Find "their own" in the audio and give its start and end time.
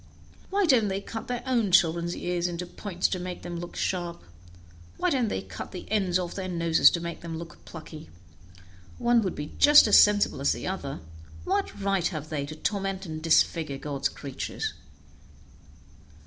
1.27-1.71